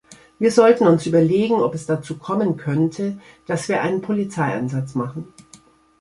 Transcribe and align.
Wir 0.39 0.49
sollten 0.51 0.87
uns 0.87 1.05
überlegen, 1.05 1.61
ob 1.61 1.75
es 1.75 1.85
dazu 1.85 2.17
kommen 2.17 2.57
könnte, 2.57 3.19
dass 3.45 3.69
wir 3.69 3.83
einen 3.83 4.01
Polizeieinsatz 4.01 4.95
machen. 4.95 5.31